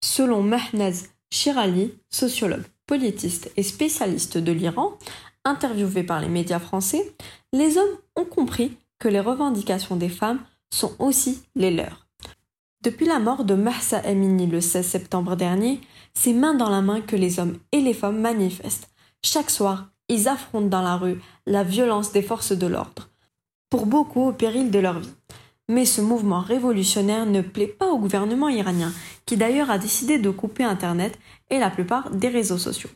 Selon 0.04 0.42
Mahnaz 0.42 1.10
Shirali, 1.30 1.94
sociologue, 2.10 2.66
politiste 2.88 3.52
et 3.58 3.64
spécialiste 3.64 4.38
de 4.38 4.52
l'Iran, 4.52 4.98
interviewé 5.46 6.04
par 6.04 6.22
les 6.22 6.30
médias 6.30 6.60
français, 6.60 7.16
les 7.54 7.78
hommes 7.78 7.98
ont 8.16 8.26
compris 8.26 8.78
que 9.00 9.08
les 9.08 9.20
revendications 9.20 9.96
des 9.96 10.10
femmes 10.10 10.40
sont 10.72 10.94
aussi 11.00 11.44
les 11.56 11.72
leurs. 11.72 12.08
Depuis 12.82 13.06
la 13.06 13.20
mort 13.20 13.44
de 13.44 13.54
Mahsa 13.54 14.00
Amini 14.00 14.48
le 14.48 14.62
16 14.62 14.86
septembre 14.86 15.36
dernier, 15.36 15.82
c'est 16.14 16.34
main 16.34 16.54
dans 16.54 16.70
la 16.70 16.82
main 16.82 17.02
que 17.02 17.16
les 17.16 17.40
hommes 17.40 17.58
et 17.72 17.82
les 17.82 17.94
femmes 17.94 18.22
manifestent. 18.22 18.90
Chaque 19.24 19.50
soir, 19.50 19.90
ils 20.10 20.28
affrontent 20.28 20.68
dans 20.68 20.82
la 20.82 20.96
rue 20.96 21.22
la 21.46 21.64
violence 21.64 22.12
des 22.12 22.22
forces 22.22 22.54
de 22.54 22.68
l'ordre, 22.68 23.10
pour 23.70 23.86
beaucoup 23.86 24.28
au 24.28 24.32
péril 24.32 24.72
de 24.72 24.80
leur 24.80 25.00
vie. 25.00 25.14
Mais 25.70 25.86
ce 25.86 26.00
mouvement 26.00 26.40
révolutionnaire 26.40 27.26
ne 27.26 27.42
plaît 27.42 27.68
pas 27.68 27.88
au 27.88 27.98
gouvernement 27.98 28.48
iranien, 28.48 28.94
qui 29.26 29.36
d'ailleurs 29.36 29.70
a 29.70 29.78
décidé 29.78 30.18
de 30.18 30.30
couper 30.30 30.64
Internet 30.64 31.20
et 31.50 31.60
la 31.60 31.70
plupart 31.70 32.10
des 32.12 32.30
réseaux 32.30 32.58
sociaux. 32.58 32.90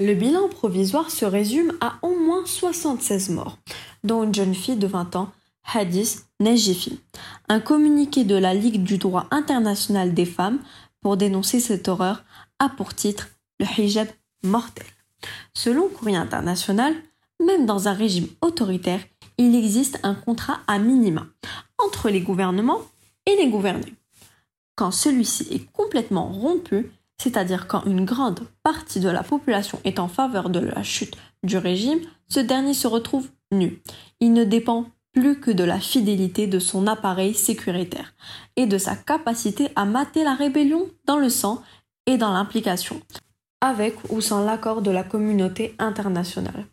Le 0.00 0.14
bilan 0.14 0.48
provisoire 0.48 1.10
se 1.10 1.24
résume 1.24 1.72
à 1.80 1.98
au 2.02 2.14
moins 2.16 2.44
76 2.44 3.30
morts, 3.30 3.58
dont 4.04 4.24
une 4.24 4.34
jeune 4.34 4.54
fille 4.54 4.76
de 4.76 4.86
20 4.86 5.16
ans, 5.16 5.30
Hadis 5.74 6.24
Najifi. 6.40 7.00
Un 7.48 7.60
communiqué 7.60 8.24
de 8.24 8.36
la 8.36 8.54
Ligue 8.54 8.82
du 8.82 8.98
droit 8.98 9.26
international 9.30 10.14
des 10.14 10.24
femmes 10.24 10.58
pour 11.00 11.16
dénoncer 11.16 11.60
cette 11.60 11.88
horreur 11.88 12.24
a 12.58 12.68
pour 12.68 12.94
titre 12.94 13.28
le 13.60 13.66
hijab 13.76 14.08
mortel. 14.42 14.86
Selon 15.54 15.88
Courrier 15.88 16.16
International, 16.16 16.94
même 17.44 17.66
dans 17.66 17.88
un 17.88 17.92
régime 17.92 18.28
autoritaire, 18.40 19.00
il 19.38 19.54
existe 19.54 20.00
un 20.02 20.14
contrat 20.14 20.60
à 20.66 20.78
minima 20.78 21.26
entre 21.78 22.10
les 22.10 22.20
gouvernements 22.20 22.80
et 23.26 23.36
les 23.36 23.48
gouvernés. 23.48 23.94
Quand 24.74 24.90
celui-ci 24.90 25.48
est 25.50 25.70
complètement 25.72 26.28
rompu, 26.28 26.90
c'est-à-dire 27.20 27.66
quand 27.66 27.84
une 27.84 28.04
grande 28.04 28.40
partie 28.62 29.00
de 29.00 29.08
la 29.08 29.22
population 29.22 29.80
est 29.84 29.98
en 29.98 30.08
faveur 30.08 30.50
de 30.50 30.60
la 30.60 30.82
chute 30.82 31.16
du 31.42 31.56
régime, 31.56 32.00
ce 32.28 32.40
dernier 32.40 32.74
se 32.74 32.86
retrouve 32.86 33.28
nu. 33.52 33.80
Il 34.20 34.32
ne 34.32 34.44
dépend 34.44 34.86
plus 35.12 35.40
que 35.40 35.50
de 35.50 35.64
la 35.64 35.80
fidélité 35.80 36.46
de 36.46 36.58
son 36.58 36.86
appareil 36.86 37.34
sécuritaire 37.34 38.14
et 38.56 38.66
de 38.66 38.78
sa 38.78 38.94
capacité 38.94 39.68
à 39.74 39.84
mater 39.84 40.22
la 40.22 40.34
rébellion 40.34 40.86
dans 41.06 41.18
le 41.18 41.28
sang 41.28 41.62
et 42.06 42.18
dans 42.18 42.32
l'implication, 42.32 43.00
avec 43.60 43.94
ou 44.10 44.20
sans 44.20 44.44
l'accord 44.44 44.82
de 44.82 44.90
la 44.90 45.02
communauté 45.02 45.74
internationale. 45.78 46.66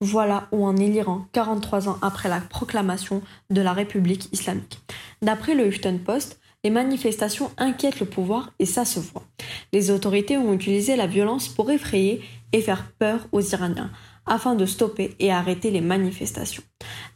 Voilà 0.00 0.48
où 0.52 0.66
en 0.66 0.76
est 0.76 0.88
l'Iran 0.88 1.26
43 1.32 1.88
ans 1.88 1.98
après 2.02 2.28
la 2.28 2.40
proclamation 2.40 3.22
de 3.50 3.62
la 3.62 3.72
République 3.72 4.28
islamique. 4.32 4.80
D'après 5.22 5.54
le 5.54 5.66
Huffington 5.66 5.98
Post, 6.04 6.38
les 6.64 6.70
manifestations 6.70 7.50
inquiètent 7.56 8.00
le 8.00 8.06
pouvoir 8.06 8.50
et 8.58 8.66
ça 8.66 8.84
se 8.84 9.00
voit. 9.00 9.24
Les 9.72 9.90
autorités 9.90 10.36
ont 10.36 10.52
utilisé 10.52 10.96
la 10.96 11.06
violence 11.06 11.48
pour 11.48 11.70
effrayer 11.70 12.22
et 12.52 12.60
faire 12.60 12.90
peur 12.98 13.20
aux 13.32 13.40
Iraniens 13.40 13.90
afin 14.26 14.54
de 14.56 14.66
stopper 14.66 15.14
et 15.20 15.32
arrêter 15.32 15.70
les 15.70 15.80
manifestations. 15.80 16.64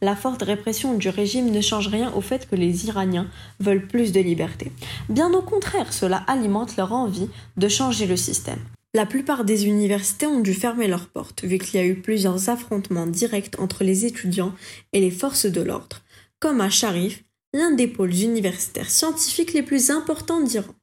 La 0.01 0.15
forte 0.15 0.41
répression 0.41 0.97
du 0.97 1.09
régime 1.09 1.51
ne 1.51 1.61
change 1.61 1.89
rien 1.89 2.11
au 2.13 2.21
fait 2.21 2.49
que 2.49 2.55
les 2.55 2.87
Iraniens 2.87 3.27
veulent 3.59 3.87
plus 3.87 4.11
de 4.13 4.21
liberté. 4.21 4.71
Bien 5.09 5.31
au 5.33 5.41
contraire, 5.41 5.91
cela 5.91 6.23
alimente 6.27 6.77
leur 6.77 6.93
envie 6.93 7.29
de 7.57 7.67
changer 7.67 8.07
le 8.07 8.15
système. 8.15 8.59
La 8.93 9.05
plupart 9.05 9.45
des 9.45 9.67
universités 9.67 10.27
ont 10.27 10.41
dû 10.41 10.53
fermer 10.53 10.87
leurs 10.87 11.07
portes, 11.07 11.45
vu 11.45 11.57
qu'il 11.59 11.79
y 11.79 11.83
a 11.83 11.85
eu 11.85 11.95
plusieurs 11.95 12.49
affrontements 12.49 13.07
directs 13.07 13.57
entre 13.57 13.85
les 13.85 14.05
étudiants 14.05 14.53
et 14.91 14.99
les 14.99 15.11
forces 15.11 15.45
de 15.45 15.61
l'ordre, 15.61 16.01
comme 16.39 16.59
à 16.59 16.69
Sharif, 16.69 17.23
l'un 17.53 17.71
des 17.71 17.87
pôles 17.87 18.13
universitaires 18.13 18.89
scientifiques 18.89 19.53
les 19.53 19.63
plus 19.63 19.91
importants 19.91 20.41
d'Iran. 20.41 20.73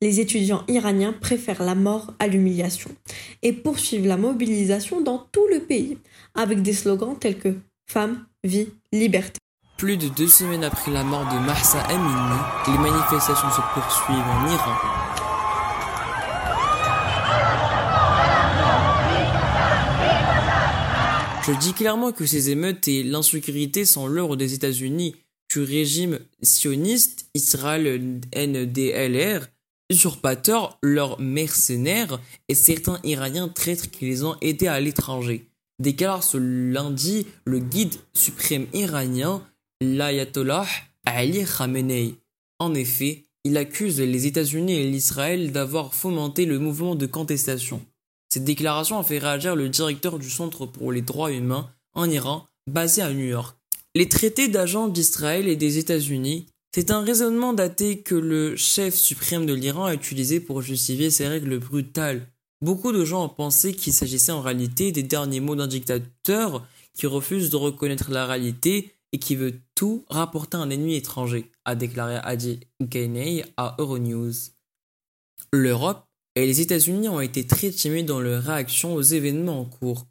Les 0.00 0.20
étudiants 0.20 0.62
iraniens 0.68 1.12
préfèrent 1.12 1.64
la 1.64 1.74
mort 1.74 2.14
à 2.20 2.28
l'humiliation 2.28 2.90
et 3.42 3.52
poursuivent 3.52 4.06
la 4.06 4.16
mobilisation 4.16 5.00
dans 5.00 5.18
tout 5.32 5.46
le 5.52 5.58
pays, 5.58 5.98
avec 6.36 6.62
des 6.62 6.72
slogans 6.72 7.18
tels 7.18 7.38
que 7.38 7.56
Femme, 7.90 8.24
vie, 8.44 8.68
liberté. 8.92 9.40
Plus 9.76 9.96
de 9.96 10.06
deux 10.06 10.28
semaines 10.28 10.62
après 10.62 10.92
la 10.92 11.02
mort 11.02 11.24
de 11.24 11.44
Mahsa 11.44 11.80
Amini, 11.80 12.38
les 12.68 12.78
manifestations 12.78 13.50
se 13.50 13.60
poursuivent 13.74 14.18
en 14.18 14.52
Iran 14.52 14.99
Je 21.50 21.58
dis 21.58 21.72
clairement 21.72 22.12
que 22.12 22.26
ces 22.26 22.50
émeutes 22.50 22.86
et 22.86 23.02
l'insécurité 23.02 23.84
sont 23.84 24.06
l'œuvre 24.06 24.36
des 24.36 24.54
États-Unis, 24.54 25.16
du 25.52 25.62
régime 25.62 26.20
sioniste 26.42 27.28
Israël 27.34 28.20
NDLR, 28.36 29.48
usurpateurs, 29.90 30.78
leurs 30.80 31.18
mercenaires 31.20 32.20
et 32.48 32.54
certains 32.54 33.00
Iraniens 33.02 33.48
traîtres 33.48 33.90
qui 33.90 34.04
les 34.04 34.22
ont 34.22 34.36
aidés 34.40 34.68
à 34.68 34.78
l'étranger. 34.78 35.44
Déclare 35.80 36.22
ce 36.22 36.36
lundi 36.36 37.26
le 37.44 37.58
guide 37.58 37.96
suprême 38.14 38.68
iranien, 38.72 39.44
l'ayatollah 39.80 40.68
Ali 41.04 41.44
Khamenei. 41.44 42.14
En 42.60 42.74
effet, 42.74 43.24
il 43.42 43.56
accuse 43.56 44.00
les 44.00 44.26
États-Unis 44.26 44.74
et 44.74 44.88
l'Israël 44.88 45.50
d'avoir 45.50 45.94
fomenté 45.94 46.46
le 46.46 46.60
mouvement 46.60 46.94
de 46.94 47.06
contestation. 47.06 47.84
Cette 48.32 48.44
déclaration 48.44 48.98
a 48.98 49.02
fait 49.02 49.18
réagir 49.18 49.56
le 49.56 49.68
directeur 49.68 50.18
du 50.18 50.30
Centre 50.30 50.64
pour 50.64 50.92
les 50.92 51.02
droits 51.02 51.32
humains 51.32 51.68
en 51.94 52.08
Iran, 52.08 52.46
basé 52.68 53.02
à 53.02 53.12
New 53.12 53.26
York. 53.26 53.56
Les 53.96 54.08
traités 54.08 54.46
d'agents 54.46 54.86
d'Israël 54.86 55.48
et 55.48 55.56
des 55.56 55.78
États-Unis, 55.78 56.46
c'est 56.72 56.92
un 56.92 57.02
raisonnement 57.02 57.52
daté 57.52 58.02
que 58.02 58.14
le 58.14 58.54
chef 58.54 58.94
suprême 58.94 59.46
de 59.46 59.52
l'Iran 59.54 59.86
a 59.86 59.94
utilisé 59.94 60.38
pour 60.38 60.62
justifier 60.62 61.10
ses 61.10 61.26
règles 61.26 61.58
brutales. 61.58 62.28
Beaucoup 62.62 62.92
de 62.92 63.04
gens 63.04 63.24
ont 63.24 63.28
pensé 63.28 63.74
qu'il 63.74 63.92
s'agissait 63.92 64.30
en 64.30 64.42
réalité 64.42 64.92
des 64.92 65.02
derniers 65.02 65.40
mots 65.40 65.56
d'un 65.56 65.66
dictateur 65.66 66.64
qui 66.94 67.08
refuse 67.08 67.50
de 67.50 67.56
reconnaître 67.56 68.12
la 68.12 68.26
réalité 68.26 68.94
et 69.12 69.18
qui 69.18 69.34
veut 69.34 69.54
tout 69.74 70.04
rapporter 70.08 70.56
à 70.56 70.60
un 70.60 70.70
ennemi 70.70 70.94
étranger, 70.94 71.50
a 71.64 71.74
déclaré 71.74 72.18
Adi 72.22 72.60
Gainey 72.80 73.44
à 73.56 73.74
Euronews. 73.80 74.32
L'Europe 75.52 76.04
et 76.34 76.46
les 76.46 76.60
États-Unis 76.60 77.08
ont 77.08 77.20
été 77.20 77.46
très 77.46 77.70
timides 77.70 78.06
dans 78.06 78.20
leur 78.20 78.42
réaction 78.42 78.94
aux 78.94 79.02
événements 79.02 79.60
en 79.60 79.64
cours. 79.64 80.06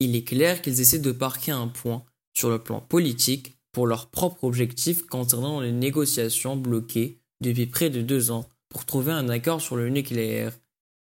Il 0.00 0.14
est 0.16 0.24
clair 0.24 0.62
qu'ils 0.62 0.80
essaient 0.80 0.98
de 0.98 1.12
parquer 1.12 1.52
un 1.52 1.68
point 1.68 2.04
sur 2.32 2.50
le 2.50 2.58
plan 2.58 2.80
politique 2.80 3.56
pour 3.72 3.86
leur 3.86 4.08
propre 4.08 4.44
objectif 4.44 5.06
concernant 5.06 5.60
les 5.60 5.72
négociations 5.72 6.56
bloquées 6.56 7.18
depuis 7.40 7.66
près 7.66 7.90
de 7.90 8.02
deux 8.02 8.30
ans 8.30 8.48
pour 8.68 8.84
trouver 8.84 9.12
un 9.12 9.28
accord 9.28 9.60
sur 9.60 9.76
le 9.76 9.88
nucléaire. 9.88 10.52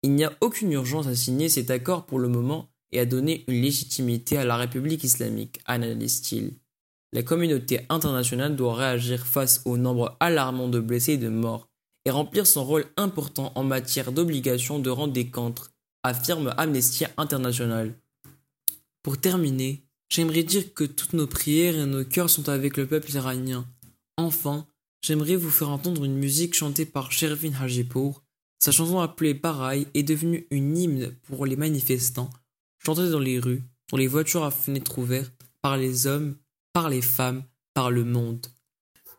Il 0.03 0.13
n'y 0.13 0.23
a 0.23 0.35
aucune 0.41 0.71
urgence 0.71 1.07
à 1.07 1.15
signer 1.15 1.49
cet 1.49 1.71
accord 1.71 2.05
pour 2.05 2.19
le 2.19 2.27
moment 2.27 2.69
et 2.91 2.99
à 2.99 3.05
donner 3.05 3.43
une 3.47 3.61
légitimité 3.61 4.37
à 4.37 4.45
la 4.45 4.55
République 4.55 5.03
islamique, 5.03 5.59
analyse-t-il. 5.65 6.53
La 7.13 7.23
communauté 7.23 7.81
internationale 7.89 8.55
doit 8.55 8.75
réagir 8.75 9.25
face 9.25 9.61
au 9.65 9.77
nombre 9.77 10.17
alarmant 10.19 10.67
de 10.67 10.79
blessés 10.79 11.13
et 11.13 11.17
de 11.17 11.29
morts 11.29 11.67
et 12.05 12.11
remplir 12.11 12.45
son 12.47 12.63
rôle 12.63 12.85
important 12.97 13.51
en 13.55 13.63
matière 13.63 14.11
d'obligation 14.11 14.79
de 14.79 14.89
rendre 14.89 15.13
des 15.13 15.29
comptes, 15.29 15.71
affirme 16.03 16.53
Amnesty 16.57 17.05
International. 17.17 17.95
Pour 19.01 19.19
terminer, 19.19 19.83
j'aimerais 20.09 20.43
dire 20.43 20.73
que 20.73 20.83
toutes 20.83 21.13
nos 21.13 21.27
prières 21.27 21.75
et 21.75 21.85
nos 21.85 22.05
cœurs 22.05 22.29
sont 22.29 22.47
avec 22.47 22.77
le 22.77 22.85
peuple 22.85 23.11
iranien. 23.11 23.65
Enfin, 24.17 24.67
j'aimerais 25.01 25.35
vous 25.35 25.49
faire 25.49 25.69
entendre 25.69 26.05
une 26.05 26.15
musique 26.15 26.55
chantée 26.55 26.85
par 26.85 27.11
Shervin 27.11 27.53
Hajipour. 27.59 28.23
Sa 28.59 28.71
chanson 28.71 28.99
appelée 28.99 29.35
Pareil 29.35 29.87
est 29.93 30.03
devenue 30.03 30.47
une 30.51 30.77
hymne 30.77 31.15
pour 31.23 31.45
les 31.45 31.55
manifestants, 31.55 32.29
chantée 32.79 33.09
dans 33.09 33.19
les 33.19 33.39
rues, 33.39 33.63
dans 33.91 33.97
les 33.97 34.07
voitures 34.07 34.43
à 34.43 34.51
fenêtres 34.51 34.99
ouvertes, 34.99 35.33
par 35.61 35.77
les 35.77 36.07
hommes, 36.07 36.35
par 36.71 36.89
les 36.89 37.01
femmes, 37.01 37.43
par 37.73 37.91
le 37.91 38.03
monde. 38.03 38.45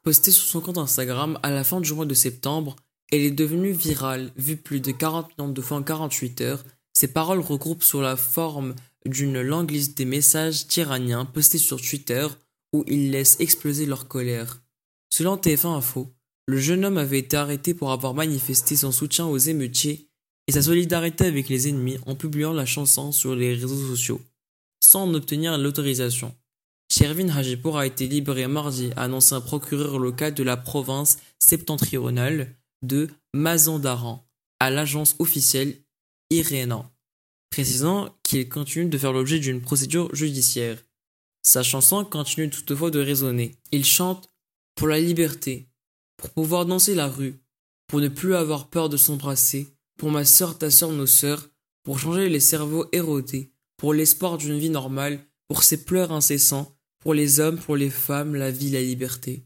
Postée 0.06 0.30
sur 0.30 0.44
son 0.44 0.60
compte 0.60 0.78
Instagram 0.78 1.36
à 1.42 1.50
la 1.50 1.64
fin 1.64 1.80
du 1.80 1.92
mois 1.92 2.06
de 2.06 2.14
septembre, 2.14 2.76
elle 3.10 3.22
est 3.22 3.32
devenue 3.32 3.72
virale, 3.72 4.30
vue 4.36 4.56
plus 4.56 4.78
de 4.78 4.92
40 4.92 5.36
millions 5.36 5.50
de 5.50 5.60
fois 5.60 5.78
en 5.78 5.82
48 5.82 6.42
heures. 6.42 6.64
Ses 6.92 7.08
paroles 7.08 7.40
regroupent 7.40 7.82
sous 7.82 8.00
la 8.00 8.14
forme 8.14 8.76
d'une 9.04 9.40
longue 9.40 9.72
liste 9.72 9.98
des 9.98 10.04
messages 10.04 10.68
tyranniens 10.68 11.25
postés 11.25 11.58
sur 11.58 11.80
Twitter 11.80 12.25
où 12.72 12.84
ils 12.86 13.10
laissent 13.10 13.40
exploser 13.40 13.84
leur 13.84 14.06
colère. 14.06 14.62
Selon 15.12 15.34
TF1 15.34 15.78
Info, 15.78 16.06
le 16.46 16.58
jeune 16.58 16.84
homme 16.84 16.98
avait 16.98 17.18
été 17.18 17.36
arrêté 17.36 17.75
pour 17.75 17.90
avoir 17.90 18.14
manifesté 18.14 18.76
son 18.76 18.92
soutien 18.92 19.26
aux 19.26 19.38
émeutiers 19.38 20.08
et 20.46 20.52
sa 20.52 20.62
solidarité 20.62 21.26
avec 21.26 21.48
les 21.48 21.66
ennemis 21.68 21.98
en 22.06 22.14
publiant 22.14 22.52
la 22.52 22.64
chanson 22.64 23.10
sur 23.10 23.34
les 23.34 23.54
réseaux 23.54 23.88
sociaux, 23.88 24.20
sans 24.80 25.02
en 25.02 25.14
obtenir 25.14 25.58
l'autorisation. 25.58 26.32
Shervin 26.96 27.28
Hajipour 27.28 27.76
a 27.76 27.86
été 27.86 28.06
libéré 28.06 28.46
mardi, 28.46 28.90
annoncé 28.96 29.34
un 29.34 29.42
procureur 29.42 29.98
local 29.98 30.32
de 30.32 30.42
la 30.42 30.56
province 30.56 31.18
septentrionale 31.38 32.56
de 32.80 33.10
Mazandaran 33.34 34.26
à 34.60 34.70
l'agence 34.70 35.14
officielle 35.18 35.76
Irena, 36.30 36.90
précisant 37.50 38.16
qu'il 38.22 38.48
continue 38.48 38.88
de 38.88 38.96
faire 38.96 39.12
l'objet 39.12 39.40
d'une 39.40 39.60
procédure 39.60 40.08
judiciaire. 40.14 40.82
Sa 41.42 41.62
chanson 41.62 42.02
continue 42.02 42.48
toutefois 42.48 42.90
de 42.90 43.00
résonner. 43.00 43.56
Il 43.72 43.84
chante 43.84 44.30
pour 44.74 44.88
la 44.88 44.98
liberté, 44.98 45.68
pour 46.16 46.30
pouvoir 46.30 46.64
danser 46.64 46.94
la 46.94 47.08
rue, 47.08 47.38
pour 47.88 48.00
ne 48.00 48.08
plus 48.08 48.34
avoir 48.34 48.70
peur 48.70 48.88
de 48.88 48.96
s'embrasser, 48.96 49.76
pour 49.98 50.10
ma 50.10 50.24
sœur, 50.24 50.56
ta 50.56 50.70
sœur, 50.70 50.92
nos 50.92 51.06
sœurs, 51.06 51.46
pour 51.82 51.98
changer 51.98 52.30
les 52.30 52.40
cerveaux 52.40 52.86
érodés, 52.92 53.52
pour 53.76 53.92
l'espoir 53.92 54.38
d'une 54.38 54.58
vie 54.58 54.70
normale, 54.70 55.20
pour 55.46 55.62
ses 55.62 55.84
pleurs 55.84 56.10
incessants, 56.10 56.75
pour 57.06 57.14
les 57.14 57.38
hommes, 57.38 57.58
pour 57.58 57.76
les 57.76 57.88
femmes, 57.88 58.34
la 58.34 58.50
vie, 58.50 58.72
la 58.72 58.80
liberté. 58.80 59.45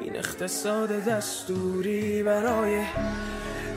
این 0.00 0.16
اقتصاد 0.16 1.04
دستوری 1.04 2.22
برای 2.22 2.84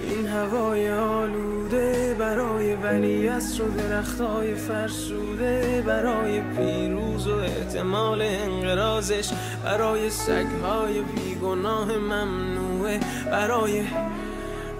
این 0.04 0.28
هوای 0.28 0.92
آلوده 0.92 2.16
برای 2.20 2.76
ولی 2.76 3.28
و 3.28 3.32
درختای 3.78 4.56
فرسوده 4.56 5.84
برای 5.88 6.42
پیروز 6.42 7.28
و 7.28 7.36
احتمال 7.36 8.22
انقرازش 8.22 9.30
برای 9.64 10.10
سگهای 10.10 11.02
بیگناه 11.02 11.98
ممنوعه 11.98 13.00
برای 13.32 13.84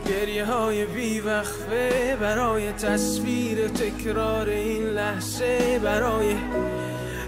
گریه 0.10 0.46
های 0.46 0.86
بیوقفه 0.86 2.18
برای 2.22 2.72
تصویر 2.72 3.68
تکرار 3.68 4.50
این 4.50 4.84
لحظه 4.84 5.80
برای 5.84 6.36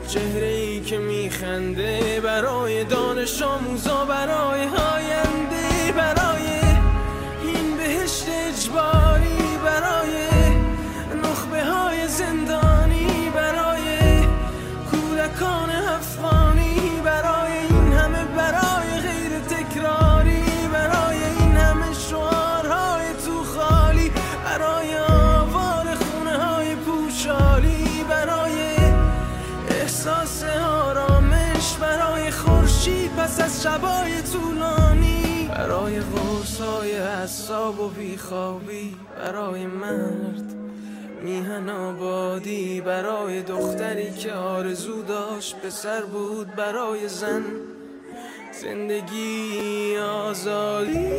چهره 0.07 0.47
ای 0.47 0.81
که 0.81 0.97
میخنده 0.97 2.21
برای 2.23 2.83
دانش 2.83 3.41
آموزا 3.41 4.05
برای 4.05 4.61
آینده 4.61 5.91
برای 5.97 6.42
پس 33.33 33.41
از 33.41 33.63
شبای 33.63 34.21
طولانی 34.21 35.49
برای 35.49 35.99
غرصای 35.99 36.95
حساب 36.95 37.79
و 37.79 37.89
بیخوابی 37.89 38.95
برای 39.17 39.65
مرد 39.65 40.53
میهن 41.21 41.69
آبادی 41.69 42.81
برای 42.81 43.41
دختری 43.41 44.11
که 44.11 44.33
آرزو 44.33 45.01
داشت 45.01 45.55
پسر 45.55 46.01
بود 46.01 46.55
برای 46.55 47.07
زن 47.07 47.43
زندگی 48.61 49.97
آزادی. 49.97 51.09